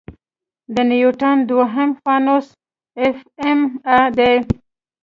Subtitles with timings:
[0.73, 2.41] د نیوټن دوهم قانون
[3.15, 4.35] F=ma دی.